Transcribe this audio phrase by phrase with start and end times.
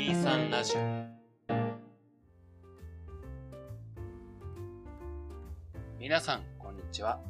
[0.00, 0.80] 23ラジオ。
[5.98, 7.20] 皆さんこんにちは。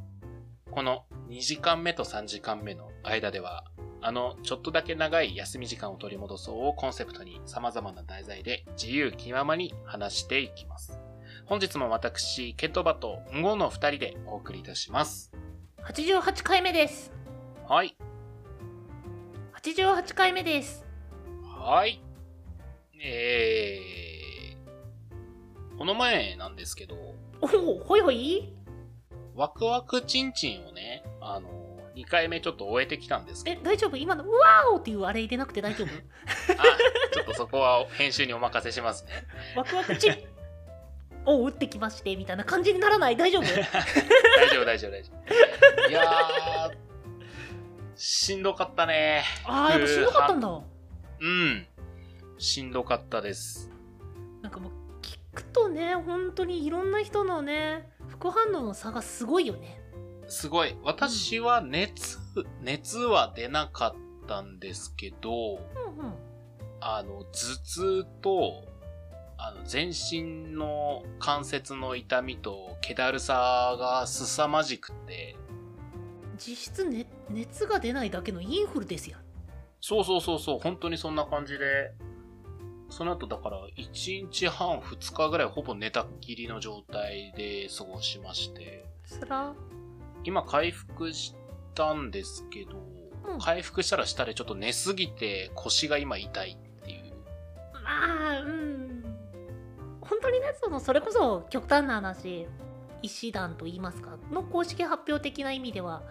[0.70, 3.64] この2時間目と3時間目の間では
[4.00, 11.00] あのちょっとだけ長い休み時間を取り戻そうをコンセプトに様々な題材で自由気ままに話していきます。
[11.46, 15.32] 本日も私ケトバとンゴの2人でお送りいたします。
[15.82, 17.12] 88回目です。
[17.66, 17.96] はい。
[19.60, 20.86] 88回目です。
[21.42, 22.00] はい。
[23.02, 26.94] えー、この前なんですけど、
[27.40, 28.52] おおほいほい？
[29.34, 31.48] ワクワクチンチンをね、あの、
[31.96, 33.96] 2回目ちょっと終えてきたんですけえど、大丈夫？
[33.96, 35.86] 今の「うわーお!」っていうあれ入れなくて大丈夫？
[35.88, 36.64] あ、
[37.12, 39.12] ちょっとそこは編集にお任せしますね。
[39.56, 40.14] ワクワクチン
[41.24, 43.16] を打ってきましてみたいな感じにならない？
[43.16, 43.42] 大丈夫？
[43.44, 43.54] 大
[44.50, 45.88] 丈夫、大丈夫、大丈夫。
[45.88, 46.74] いやー、
[47.96, 49.24] しんどかったね。
[49.44, 50.48] あーやっぱしんどかったんだ
[51.22, 51.66] うん。
[52.40, 53.70] しんどかったです。
[54.42, 54.72] なんかもう
[55.02, 59.80] 聞くとね本当にいろんな人のね副反応の差がすごいよね。
[60.26, 60.76] すごい。
[60.82, 62.18] 私は熱、
[62.62, 66.14] 熱は出なかったんですけど、うんうん。
[66.80, 68.64] あの、頭痛と、
[69.36, 75.36] あの、全身の関節の痛みと、気だるさが凄まじくて、
[76.38, 79.18] 実質、ね、熱が出ないだけのインフルですや
[79.80, 81.92] そうそうそうそう、本当にそんな感じで、
[82.90, 89.54] その後だから、1日半、2日ぐらいほぼ寝たっきりの状態で過ごしまして、そら。
[90.24, 91.34] 今回復し
[91.74, 92.72] たんですけど、
[93.26, 93.38] うん。
[93.38, 97.14] 回復したらしたでちょっと寝すぎて腰が今痛いっていう。
[97.72, 97.80] ま
[98.36, 98.90] あうん。
[100.00, 102.46] 本当にねそのそれこそ極端な話
[103.02, 106.02] 医師団といいますかの公式発表的な意味では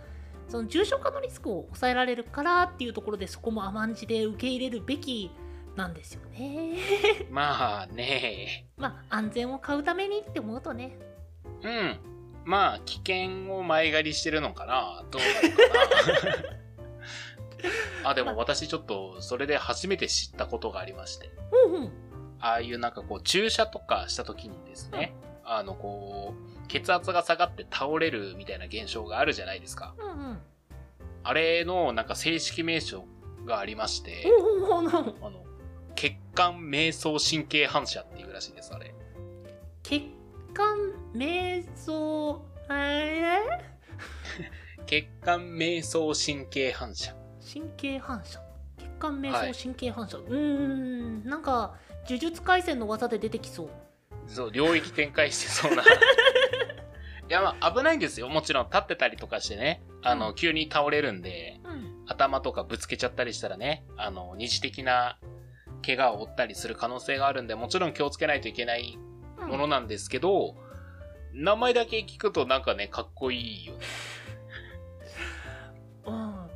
[0.48, 5.32] その重症化のリスクを抑えられるからっていうところでそこも甘んじで受け入れるべき
[5.80, 6.78] なんですよね。
[7.32, 8.68] まあね。
[8.78, 10.98] まあ安全を買うためにって思うとね。
[11.64, 11.98] うん。
[12.46, 16.40] まあ、危険を前借りしてるのかなどうなのか
[18.04, 18.10] な。
[18.10, 21.30] あ、でも私ちょっと、それで初めて知ったことがありまして。
[21.68, 21.92] うんうん。
[22.40, 25.14] ああいうなんかこう、注射とかした時にですね、
[25.46, 29.94] あのこう、血圧が下がって倒れるみたいな現象があるじゃないですか。
[29.98, 30.40] うんうん。
[31.24, 33.06] あれのなんか正式名称
[33.46, 34.26] がありまして、
[35.22, 35.46] あの、
[36.00, 38.96] 血管瞑想神経反射っていうらしいです、あれ。
[39.84, 40.04] 血
[40.54, 40.78] 管
[41.14, 43.42] 瞑想え
[44.86, 47.14] 血管瞑想神経反射。
[47.42, 48.40] ー、神経反射？
[48.78, 53.70] 血管瞑はい想神経反射、うーんなんか呪術廻戦の技で出てきそう
[54.26, 55.84] そう、領域展開してそうな。
[55.84, 55.86] い
[57.28, 58.30] や、まあ、危ないんですよ。
[58.30, 65.20] もちろん、立ってたりとかしてね、あの、うん急に倒れるんで、うん頭とかぶつけちゃったりしたらね、あの、二次的な
[65.86, 68.98] 怪我を負ったりする可能性があるんで、もちろん気をつけないといけない
[69.48, 70.56] ものなんですけど、
[71.34, 73.80] 名前だけ聞くとなんかね、かっこいいよね。
[76.06, 76.50] うん、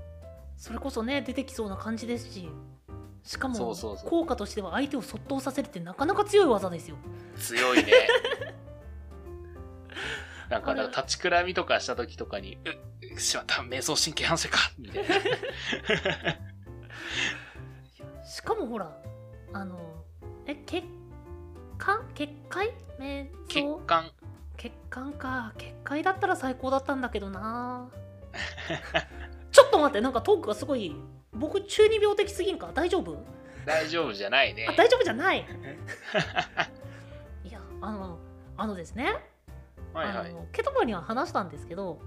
[0.57, 2.49] それこそね出てきそうな感じですし
[3.23, 6.97] しかもそうそうそう効果としては相手をそっとさせるってなかなか強い技ですよ
[7.37, 7.93] 強いね。
[10.49, 15.15] なんか、あれだから立ちくらみとかした時とかに、う、うしまった、瞑想神経反射かみたいな。
[18.27, 18.95] しかもほら
[19.53, 19.79] あの
[20.45, 20.83] え血
[21.77, 22.73] 管血界？
[22.99, 24.11] 瞑血想管。
[24.57, 25.53] 血管か。
[25.57, 27.89] 血界だったら最高だったんだけどな。
[29.51, 30.95] ちょっと待ってなんかトークがすごい
[31.33, 32.71] 僕中二病的すぎんか？
[32.73, 33.23] 大丈夫？
[33.65, 34.67] 大丈夫じゃないね。
[34.69, 34.73] あ。
[34.73, 35.45] 大丈夫じゃない。
[37.43, 38.17] いやあの
[38.57, 39.15] あのですね。
[39.93, 40.29] はいはい。
[40.29, 40.33] あ。
[40.33, 41.99] のケトバには話したんですけど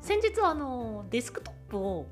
[0.00, 2.06] 先日あのデスクトップを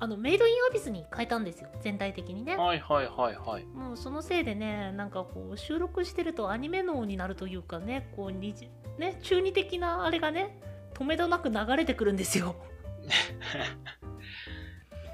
[0.00, 3.64] あのメイドインアビスに変えたんですよ全体的にねはいはいはいはい。
[3.66, 10.60] もうそのせいでねなんかこう収録してるとアニメ脳になるというかねこうにじね中二的なあれがね
[10.94, 12.56] 止めどなく流れてくるんですよ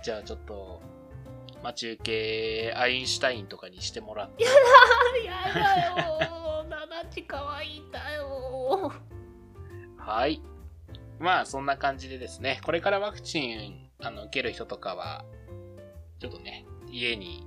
[0.03, 0.83] じゃあちょっと、
[1.63, 4.45] 待ち受け、アインシュタインとかにしてもらって。
[4.45, 4.51] や
[5.55, 8.93] だよナナチかわいいんだよ
[9.97, 10.43] はい。
[11.19, 15.25] まあ、そんな感じでですね、これからワクチン、あの、受ける人とかは、
[16.19, 17.47] ちょっとね、家に、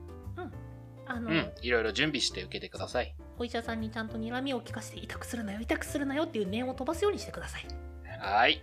[1.06, 3.16] あの、うん、いろいろ準備して受けてください。
[3.40, 7.68] お医者さんにちゃんと睨みを聞かせて痛くするなよ痛くするなよっていう念を飛ばすようにしてください。
[8.20, 8.62] はい。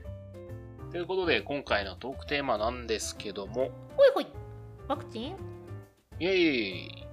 [0.90, 4.26] ということで、今回のトークテーマなんですけども、ほいほい。
[4.88, 5.36] ワクチン？
[6.20, 7.06] イェイ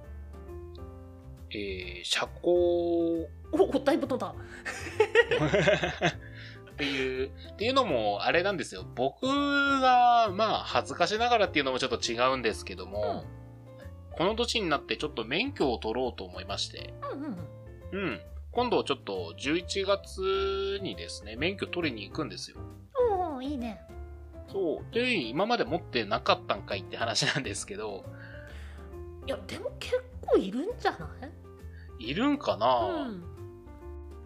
[1.54, 4.34] えー、社交おおだいぶ飛んだ
[6.82, 8.84] っていう、っていうのも、あれなんですよ。
[8.96, 13.24] 僕が、まあ、恥ずかしながらっていうのもちょっと違うんですけども、
[14.12, 18.20] この年になってちょっと免許を取ろうと思いまして、うんうんうんうん。
[18.50, 22.56] 今度ちょっと11月にですね、免許取りに行くんですよ。
[23.10, 23.80] おおいいね
[24.50, 24.94] そう。
[24.94, 28.04] で、今まで持ってなかったんかいって話なんですけど、
[29.26, 31.08] いやでも結構いるんじゃな
[31.98, 32.10] い？
[32.10, 33.24] いるんかな、うん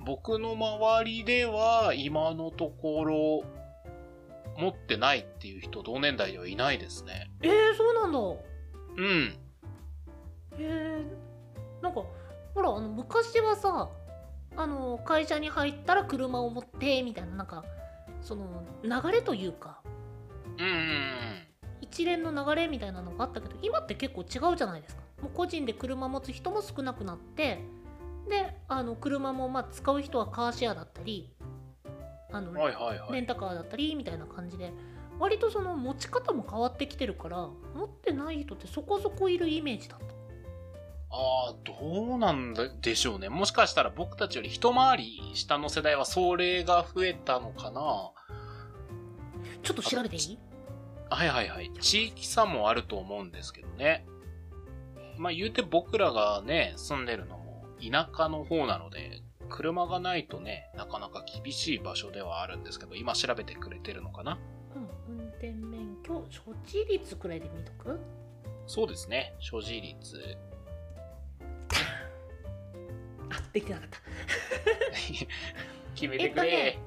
[0.07, 3.43] 僕の周りでは今のところ
[4.57, 7.29] 持ってないっていう人同年代ではいないですね。
[7.43, 9.37] えー、そうなんだうん。
[10.59, 12.05] えー、なんか
[12.55, 13.91] ほらあの昔はさ
[14.57, 17.65] あの会社に入ったら車を持ってみたいななんか
[18.23, 19.81] その流れというか
[20.57, 21.47] うんうんうん。
[21.81, 27.59] 一連の流れみたいなのがあったけど今って結構違うじゃないですかもう個人で車持つ人も少なくなって
[28.29, 31.33] であの車もまあ使う人はカーシェアだったり
[32.33, 33.13] あの、はいはいはい。
[33.13, 34.73] レンタカーだったりみたいな感じで
[35.19, 40.07] 割とその持ち方も変わってきてるから持ってない人ってそこそこいるイメージだった
[41.09, 42.53] ああ、どうなん
[42.83, 43.29] でしょうね。
[43.29, 48.11] もしかしたら僕たちより一回り下の世代はそれが増えたのかな
[49.63, 50.39] ちょっと調べていい？
[51.09, 51.71] はいはいはい。
[51.81, 54.05] 地域差もあると思うんですけどね。
[55.17, 57.46] まあ言うて僕らがね、住んでるのも
[57.81, 64.39] 田舎の方なので、車がないとね、なかなか厳しい場所ではあるんですけど、今調べてくれてるのかな？
[65.09, 67.99] うん、運転免許所持率くらいで見とく？
[68.67, 69.35] そうですね。
[69.39, 70.37] 所持率。
[73.31, 73.99] あできてなかった
[75.95, 76.49] 決めてくれ。
[76.53, 76.79] えっ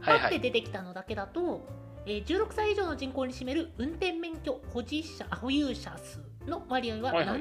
[0.00, 0.20] はいはい。
[0.22, 1.60] パッて出てきたのだけだと、
[2.06, 7.40] えー16歳以上の人口に占める運転免許保持者あ保有者数の割合ははいはい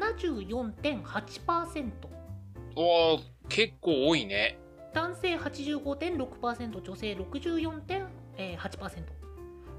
[2.76, 4.58] 74.8%、おー、結構多いね。
[4.94, 9.04] 男性85.6%女性64.8%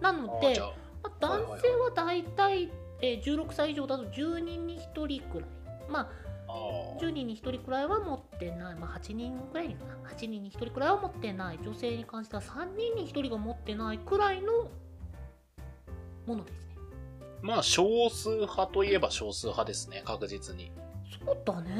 [0.00, 2.73] なのでまあ男性はだいたい
[3.03, 5.49] えー16歳以上だと10人に1人くらい。
[5.89, 6.09] まあ
[6.49, 6.53] あ
[7.00, 10.11] 10人に1人くらいは持ってない、まあ、8人くらいかな。
[10.11, 11.59] 8人に1人くらいは持ってない。
[11.62, 14.71] 女性に関しては3人に1人が持ってないくらいの
[16.27, 16.77] ものですね。
[17.43, 20.71] ーまあ少数派といえば少数派ですね、確実に。
[21.24, 21.76] そうだね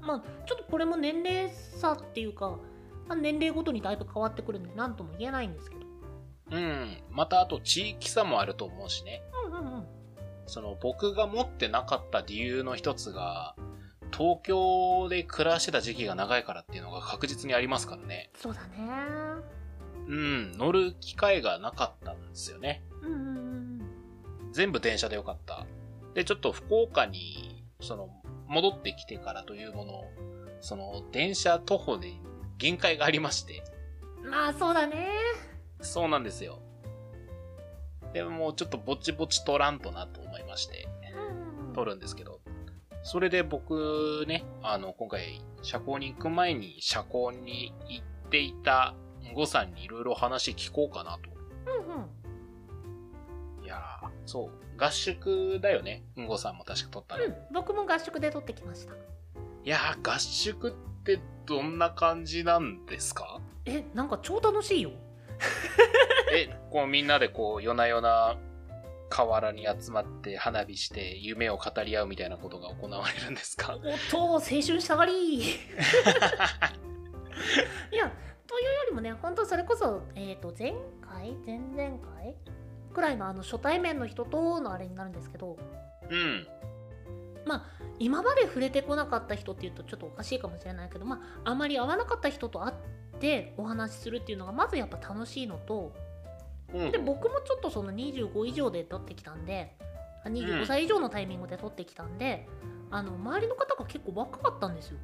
[0.00, 2.58] まあちょっとこれも年齢差っていうか、
[3.08, 5.82] まあ、年齢ごとにだいぶ変わってくるんで何とも言えないんですけど
[6.52, 6.98] うん。
[7.10, 9.22] またあと地域差もあると思うしね。
[9.46, 9.86] うんうんうん
[10.44, 13.54] その僕が持ってなかった理由の一つが、
[14.14, 18.28] 東京で暮らしてた時期が長いからっていうのが確実にありますからね。
[18.36, 18.68] そうだね
[20.08, 22.82] うん、乗る機会がなかったんですよね。
[23.02, 23.82] うんうんうん
[24.50, 25.64] 全部電車でよかった。
[26.12, 28.10] で、ちょっと福岡に、その、
[28.52, 30.04] 戻ってきてからというもの、
[30.60, 32.12] その、電車徒歩で
[32.58, 33.62] 限界がありまして。
[34.22, 35.08] まあそうだね
[35.80, 36.60] そうなんですよ。
[38.12, 40.86] でもちょっとぼちぼち取らんとなと思いまして、
[41.74, 42.40] 取るんですけど。
[43.02, 48.94] それで僕ね、あの、今回、社交に行く前に社交に行っていた
[49.34, 51.30] ゴさんにいろいろ話聞こうかなと。
[51.66, 52.21] うんうん
[54.32, 54.50] そう。
[54.78, 56.02] 合宿だよね。
[56.16, 56.26] うん。
[56.26, 57.24] ごさんも確か取ったの。
[57.24, 58.94] うん、僕も合宿で取ってきました。
[58.94, 58.96] い
[59.64, 60.72] やー、合宿っ
[61.04, 63.40] てどんな感じなんですか？
[63.66, 64.90] えなんか超楽しいよ。
[66.32, 68.36] え、こうみんなでこう夜な夜な
[69.10, 73.74] 河原に集まって花火して夢を語り合うみたいなことが行われるんですか？
[73.74, 75.12] おっと青春したがり。
[75.44, 75.44] い
[77.94, 78.10] や
[78.46, 81.32] というよりもね本当それこそ、えー、と前回？
[81.46, 82.34] 前々回？
[82.92, 85.56] くらいのあの初対面の人とのあれになるんですけど
[86.10, 86.46] うん。
[88.02, 92.74] 今まで触れてこなかった人っていうとちょっとおかしいかもしれないけどまああまり会わなかった人と会っ
[93.20, 95.92] てお話しするっていうのがまずやっぱ楽しいのと
[96.74, 99.76] うんで僕もちょっとその25以上で取ってきたんで
[100.24, 102.48] あ25歳以上のタイミングで取ってきたんで、
[102.92, 104.98] あの周りの方が結構若かったんですよ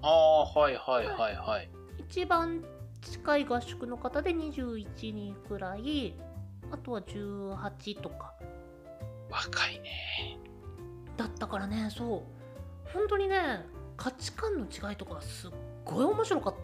[0.00, 1.70] ああ、はいはいはいはい。
[1.98, 2.64] 一番
[3.02, 6.14] 近い合宿の方で21人くらい
[6.70, 8.34] あとは18とか
[9.30, 10.38] 若いね。
[11.16, 13.64] だったからねそう本当にね
[13.96, 15.50] 価値観の違いとかすっ
[15.84, 16.54] ごい面白かっ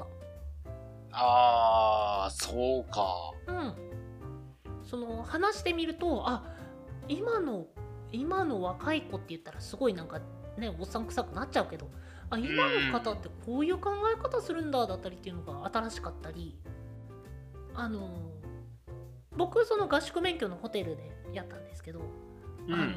[1.14, 3.32] ああ、そうか。
[3.46, 3.74] たうん
[4.82, 6.44] その話してみるとあ
[7.08, 7.66] 今の
[8.10, 10.20] 今の若い子って言ったらすごいなんか
[10.58, 11.88] ねおっさん臭くなっちゃうけど
[12.28, 16.58] あ今の方ってこういう考え方するんだだったりっていうのが新しかったり
[17.74, 18.32] あの
[19.36, 22.02] 僕その合宿免許のホテルでやったんですけど、う
[22.72, 22.96] あのん。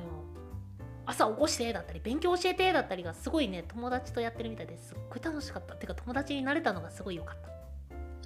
[1.08, 5.76] 朝起こしてだったり勉強教えてだったりがすごいね友達とやってるみたいですっごい楽しかった。
[5.76, 7.50] てか友達になれたのがすごい良かった。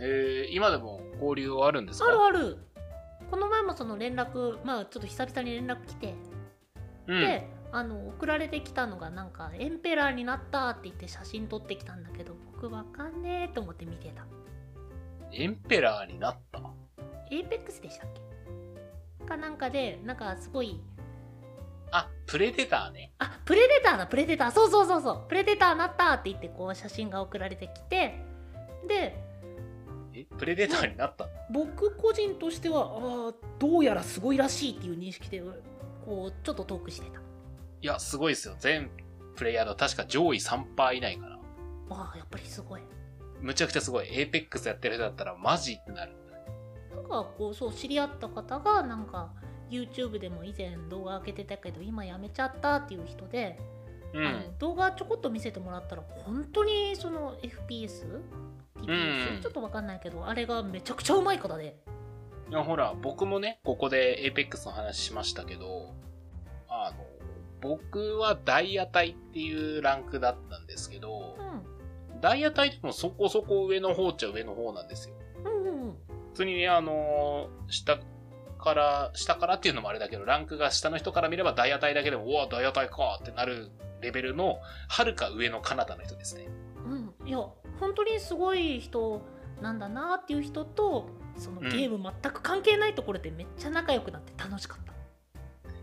[0.01, 2.07] えー、今でも交流はあるんですか？
[2.07, 2.57] あるある。
[3.29, 6.15] この前もその連絡まあちょっと久々に連絡来て、
[7.07, 7.19] うん。
[7.19, 14.25] であの送られてきたのがなんかエンペラーになったって言って写真撮ってきたんだけど僕わかんねえと思って見てた。
[15.31, 16.61] エンペラーになった？
[17.31, 18.09] Apex でしたっ
[19.19, 19.25] け？
[19.25, 20.81] かなんかでなんかすごい
[21.91, 23.11] あ、プレデターね。
[23.19, 28.23] あプレデターだプレデターそうそうそうそうプレデターなったって言ってこう写真が送られてきて
[28.87, 29.15] で
[30.13, 31.25] え、プレデターになった？
[31.25, 35.41] の僕個人としてはあーどうやらすごいらしいっていう認識で
[36.05, 37.21] こうちょっとトークしてたい
[37.81, 38.55] や、すごいですよ。
[38.59, 38.91] 全
[39.35, 41.39] プレイヤーの確か上位3%以内かな。
[41.91, 42.81] ああやっぱりすごい
[43.41, 44.07] むちゃくちゃすごい。
[44.11, 46.13] エーペックスやってる人だったらマジってなる。
[47.09, 49.31] かこうそう知り合った方がなんか
[49.69, 53.59] YouTube でも以前動画上げてたけど今やめちゃったっていう人で、
[54.13, 58.21] うあの動画ちょこっと見せてもらったら本当にその FPS?
[58.77, 61.77] うんちょっとわかんないけどあれがめちゃくちゃうまい方で。
[62.49, 65.93] いや、ほら、僕もね、ここでエーペックスの話しましたけど、
[66.67, 67.05] あの、
[67.61, 72.21] 僕はダイヤ隊っていうランクだったんですけどう、ん。
[72.21, 75.15] ダイヤ隊でもそこそこ上の方っちゃ上の方なんですよ。
[76.39, 77.99] 通にね、あの下
[78.57, 83.69] から、下からっていうのもあれだけど、ランクが下の人から見ればダイヤ隊だけでも、うわ、ダイヤ隊かってなる
[84.01, 86.47] レベルの、はるか上のカナダの人ですね。
[86.85, 87.37] うんいや
[87.79, 89.21] 本当にすごい人
[89.61, 94.93] なんだなっていう人とそのうんゲーム全く関係ないところでめっちゃ仲良くなって楽しかった、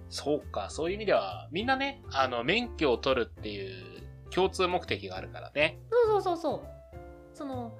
[0.08, 5.78] そうか、そういう意味では、みんなね、あの、免許を取るっていう共通目的があるからね。
[5.90, 6.76] そうそうそうそう
[7.36, 7.76] その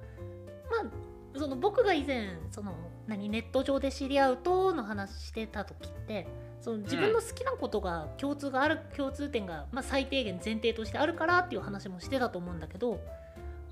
[0.69, 1.06] まあ
[1.37, 2.73] その僕が以前その
[3.07, 6.27] 何ネット上で知り合うとの話してた時って
[6.61, 12.99] その自分の好きなことが共通がある、共通点が、まあ、最低限前提としてあるからっていう話もしてたと思うんだけど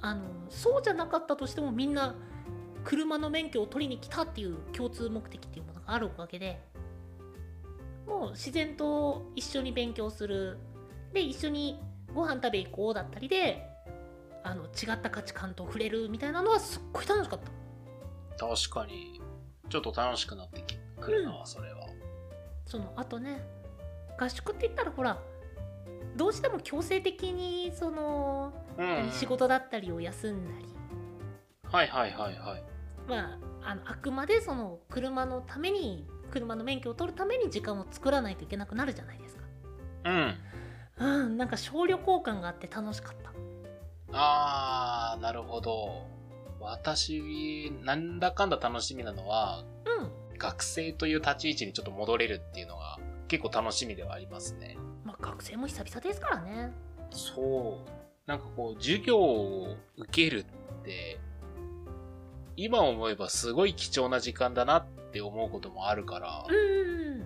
[0.01, 2.15] あのそうじゃなかったとしてもみんな
[2.83, 6.61] 車の免許を取りに来たっていう共通目的っていうものがあるわけで
[8.05, 10.59] もう自然と一緒に勉強する。
[11.11, 11.79] で一緒に
[12.13, 13.74] ご飯食べ行こうだったりで
[14.45, 19.19] あの違った価値観と触れるみたいなのはすっごい楽しかった確かに、
[19.69, 20.61] ちょっと楽しくなって
[20.99, 21.87] くるな、それは。
[22.67, 23.41] そのあとね
[24.19, 25.19] 合宿って言ったらほら
[26.15, 29.11] どうしても強制的にその、うん。
[29.11, 30.65] 仕事だったりを休んだり
[31.71, 32.63] はいはいはいはい。
[33.07, 39.43] まああのあくまでその車のために車の免許を取るために時間を作らないといけなくなるじゃないですか
[40.05, 40.35] うん。
[40.97, 43.33] うんなんか小旅行感があって楽しかった
[44.11, 46.07] あー、なるほど。
[46.59, 54.77] 私、なんだかんだ楽しみなのは、うん学生という立ち位置にちょっと戻れるっていうのが結構楽しみではありますね。
[55.05, 56.73] まあ学生も久々ですからね
[57.09, 58.29] そう。
[58.29, 60.45] なんかこう、授業を受けるっ
[60.83, 61.19] て、
[62.57, 67.25] 今思えばすごい貴重な時間だなって思うこともあるから、うん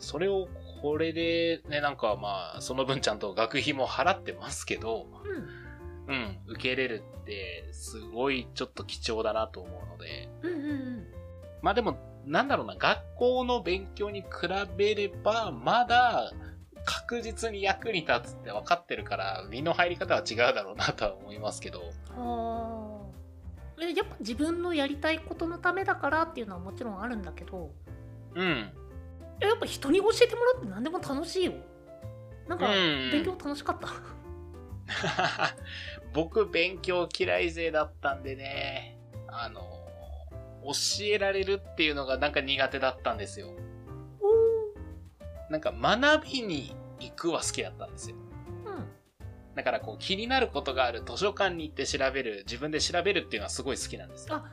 [0.00, 0.48] それを
[0.82, 5.57] これでね、なんかまあ、その分ちゃんと学費も払ってますけど、うん
[6.08, 11.06] うん、受けれるって、すごいちょっと貴重だなと思うので、うんうんうん。
[11.60, 14.26] まあでも、なんだろうな、学校の勉強に比
[14.76, 16.32] べれば、まだ、
[16.84, 23.08] 確実に役に立つって分かってるから、身の入り方は違うだろうなとは思いますけど、はあ
[23.80, 27.70] えやっぱ自分のやりたいことのためだからっていうのはもちろんあるんだけど。
[28.34, 28.72] うん。
[29.40, 31.52] えやっぱ人に教えてもらって何でも楽しいよ。
[32.48, 33.10] なんかうん。
[33.12, 33.88] 勉強楽しかった、
[36.12, 38.98] 僕、勉強嫌い勢だったんでね、
[39.28, 39.60] あの、
[40.64, 40.72] 教
[41.04, 43.48] えられるっていうのがなんか苦手だったんですよ。
[44.20, 48.16] おなんか学びに行くは好きだったんですよ。
[48.66, 48.88] ーうん
[49.54, 54.36] だからこう気になることがある図書館に行って調べる、自分で調べるっていうのはすごい好きなんですよ。
[54.36, 54.52] あ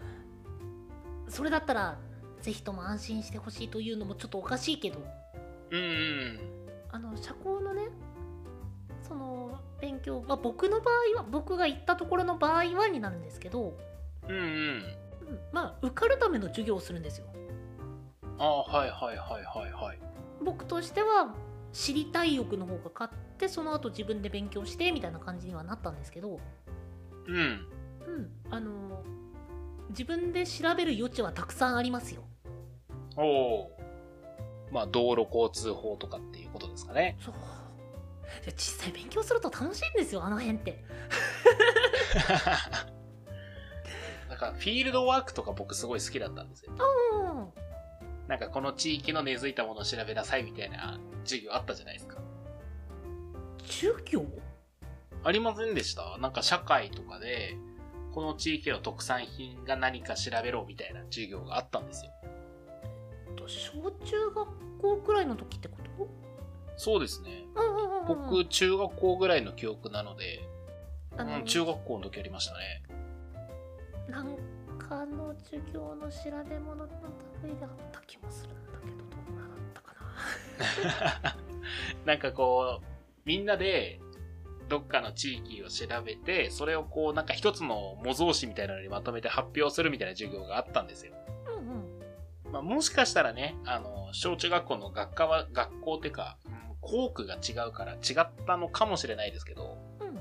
[1.27, 1.97] それだったら
[2.41, 4.99] ぜひとも安心してほしいというのもちょっとおかしいけど
[5.71, 6.39] うんうん。
[6.91, 7.89] あの社交のね
[9.07, 13.77] その勉強、まあ、僕の場合は僕が行ったところの場合はになるんですけど、
[14.27, 14.41] うんうん。
[14.41, 14.83] うん
[15.51, 17.25] まあ受かるための授業をするんですよ
[18.37, 19.99] ああ、はいはいはいはいはい。
[20.43, 21.33] 僕としては
[21.73, 26.39] 知りたい欲の方が勝ってその後自分で勉強してみたいな感じにはなったんですけど、
[27.27, 27.35] うん。
[27.35, 29.03] うん、あの
[29.89, 32.23] 自分で調べる余地はたくさんありますよ
[33.17, 33.77] おお。
[34.71, 37.17] まあ、道路交通法とかっていうことですかね。
[37.19, 37.33] そう
[38.55, 40.83] 実際勉強すると楽しいんですよあの辺って
[44.29, 46.73] なんか、フィールドワークとか僕すごい好きだったんですよ。
[46.73, 46.75] う
[47.31, 47.65] ん
[48.27, 52.17] なんか、この地域の根付いたものを調べなさいみたいな授業あったじゃないですか。
[53.65, 54.25] 授業？
[55.23, 56.17] ありませんでした？
[56.17, 57.55] なんか、社会とかで、
[58.13, 62.11] この地域の特産品が何か調べろみたいな授業があったんですよ。
[63.35, 66.09] と小中学校くらいの時ってこと？
[66.77, 67.45] そうですね。
[67.55, 70.47] うんうん僕、中学校ぐらいの記憶なので、
[71.17, 72.83] あのうん、中学校の時ありましたね。
[74.07, 74.35] なん
[74.77, 76.87] かの授業の調べ物の
[77.43, 79.95] 類であった気もするんだけどどんなだったか
[81.23, 81.37] な
[82.13, 82.85] なんかこう、
[83.25, 83.99] みんなで、
[84.67, 91.13] どっかの地域を調べて、それをこう、なんか一つの模造紙みたいなのにまとめて発表するみたいな授業があったんですよ。
[91.47, 96.44] うんうんまあ、もしかしたらね、あの、小中学校の学科は、学校っていうか、うん
[96.85, 100.15] 校区が違うから違ったのかもしれないですけど、うん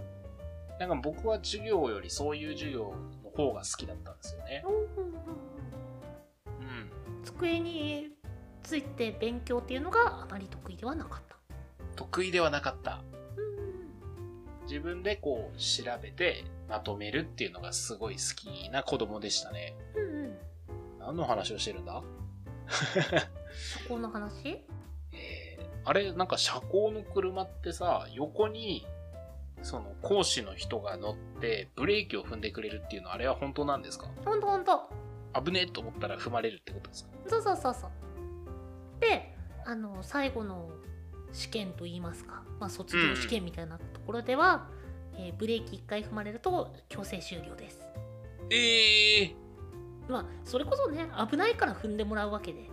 [0.78, 4.64] なんか僕は授業よりそういう授業の方が好きだったんですよね。
[4.66, 5.10] うんう
[7.20, 7.22] ん。
[7.22, 8.08] 机に
[8.64, 11.36] ついて勉強っていうのがあまり得意ではなかった
[11.94, 13.02] 得意ではなかった。
[13.36, 19.76] うん自分でこう調べてまとめるっていうのがすごい好きな子供でしたね。
[19.94, 20.34] うんうん
[20.98, 22.02] 何の話をしてるんだ？
[23.84, 24.48] そこの話？
[24.48, 24.74] えー
[25.84, 28.86] あれ、なんか車高の車ってさ、横に、
[29.62, 34.10] その講師の人が乗ってブレーキを踏んでくれるっていうのはあれは本当なんですか？
[34.22, 34.90] ほんとほんと
[35.42, 37.10] 危ねえと思ったら踏まれるってことですか？
[37.26, 37.90] そうそうそうそう。
[39.00, 40.68] であの最後の
[41.32, 44.68] 試験といいますか、まあ、卒業試験みたいなところでは、
[45.16, 47.80] えーブレーキ1回踏まれると強制終了です。
[48.50, 49.34] ええ
[50.10, 52.68] まあそれこそね危ないから踏んでもらうわけで。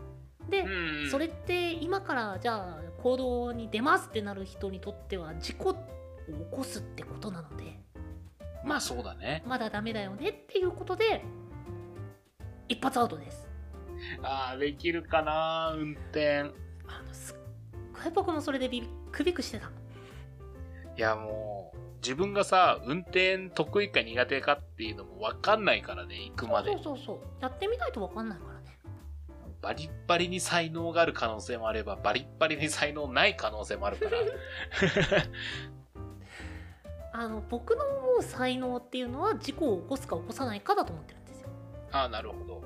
[0.49, 1.09] で、うん。
[1.09, 5.79] それって今からじゃあ行動に出ますってなる人にとっては事故を起
[6.51, 7.79] こすってことなので
[8.63, 9.43] まあそうだね。
[9.47, 11.23] まだダメだよねっていうことで
[12.67, 13.49] 一発アウトです
[14.21, 16.39] ああ、できるかな運転。
[16.39, 16.53] あの
[17.11, 17.35] すっ
[18.03, 19.71] ごい僕もそれでビビクビクしてた
[20.97, 26.83] いやもう、自分がさ、運転得意か苦手かっていうのもわかんないからね、行くまでそう。
[26.83, 28.50] そうそうやってみないと分かんないからね
[29.61, 34.11] バリッバリに才能がある可能性もあれば、バリッバリに才能ない可能性もあるから。
[37.13, 41.49] あの僕の思う才能っていうのは事故を起こすか起こさないかだと思ってるんですよ
[41.91, 42.63] ああ、なるほど。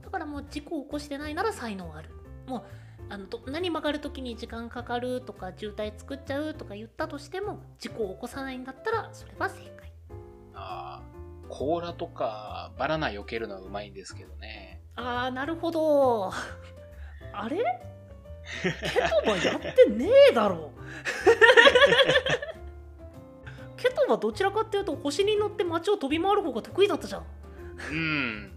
[0.00, 2.10] だからもう事故を起こしてないなら才能ある
[2.46, 2.62] もう
[3.08, 9.92] あのど何曲がる時に時間かかるとか渋滞作っちゃうとか言ったとしても事故を起こさないんだったらそれは正解
[10.54, 14.81] ああ、甲羅とかバナナ避けるのはうまいんですけどね。
[14.96, 16.30] ああなるほど。
[17.32, 17.58] あれ？
[18.62, 18.70] ケ
[19.24, 20.72] トバやってねえだろ。
[23.76, 27.24] ケトバどちらかっていうと星に乗って街を飛び回る方が得意だったじゃん。
[27.90, 28.52] うん。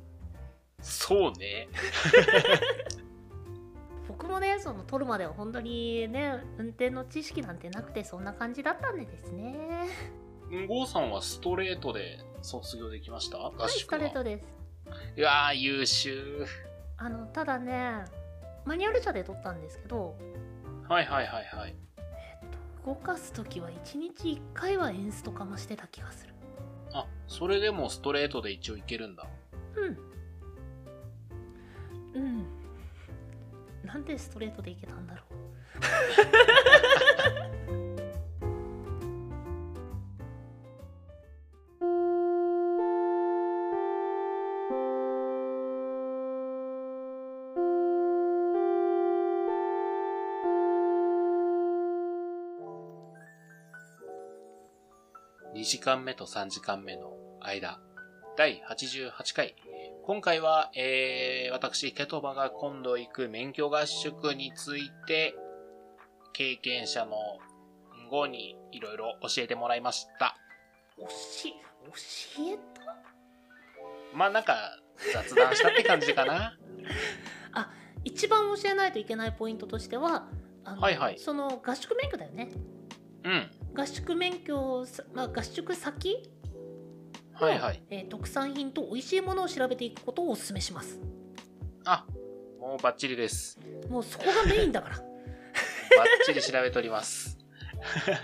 [0.82, 1.68] そうね。
[4.08, 9.88] 僕もねその取るまでは本当にね運転の知識なんてなくてそんな感じだったんでですね。
[10.68, 13.38] ゴーさんはストレートで卒業できました？
[13.38, 14.46] 合はいストレートです
[15.18, 16.46] うわー、優秀。
[16.98, 18.06] あのただね
[18.66, 20.16] マニュアル車で撮ったんですけど、
[20.88, 21.76] はいはいはいはい。
[21.98, 22.50] えっ
[22.84, 26.34] と、動かす時は1日1回はエンストかましてた気がする
[26.94, 29.28] あ、それでもストレートで一応いけるんだ。
[29.76, 29.98] うん
[32.16, 32.46] うん
[33.84, 35.36] なんでストレートでいけたんだろう
[55.86, 57.80] 間目と3時間目の間、
[58.36, 59.56] 第88回。
[60.04, 65.36] 今回は、えー、私、ケトバが今度行く免許合宿について、
[66.34, 67.16] 経験者の
[68.10, 70.36] 後にいろいろ教えてもらいました。
[70.98, 71.06] 教
[72.50, 74.18] えた？
[74.18, 74.80] まあなんか、
[75.14, 76.58] 雑談したって感じかな。
[78.04, 80.28] 一番教えないといけないポイントとしては
[80.64, 82.50] はいはいその合宿免許だよね
[83.24, 83.52] うん。
[83.76, 86.32] 合宿免許まあ、合宿先
[87.40, 87.84] の、はいはい。
[87.90, 91.00] えー特産品と美味しいものを調べていくことをお勧めします
[91.86, 92.06] あ、
[92.60, 93.60] もうバッチリです。
[93.90, 95.06] もうそこがメインだから バッ
[96.26, 97.38] チリ調べております。
[98.06, 98.20] 危ない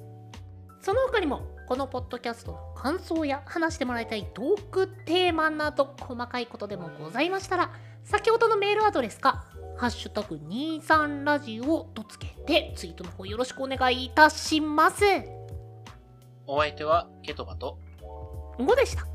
[0.83, 7.71] その他にもこのポッドキャストの感想や話してもらいたいトークテーマなど細かいことでもございましたら
[8.03, 9.45] 先ほどのメールアドレスか
[9.79, 15.05] 「ハッシュタグ #23 ラジオ」とつけてツイートの方よろしくお願いいたします。
[16.45, 17.79] お相手はケトバと、
[18.59, 19.12] 5でした。